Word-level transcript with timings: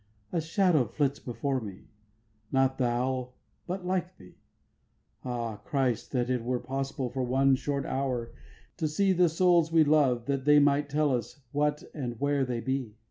3. 0.31 0.39
A 0.39 0.41
shadow 0.41 0.87
flits 0.87 1.19
before 1.19 1.61
me, 1.61 1.91
Not 2.51 2.79
thou, 2.79 3.33
but 3.67 3.85
like 3.85 4.17
to 4.17 4.23
thee; 4.23 4.37
Ah 5.23 5.57
Christ, 5.57 6.11
that 6.11 6.27
it 6.27 6.43
were 6.43 6.57
possible 6.59 7.11
For 7.11 7.21
one 7.23 7.53
short 7.55 7.85
hour 7.85 8.33
to 8.77 8.87
see 8.87 9.13
The 9.13 9.29
souls 9.29 9.71
we 9.71 9.83
loved, 9.83 10.25
that 10.25 10.43
they 10.45 10.57
might 10.57 10.89
tell 10.89 11.15
us 11.15 11.41
What 11.51 11.83
and 11.93 12.19
where 12.19 12.43
they 12.43 12.61
be. 12.61 12.97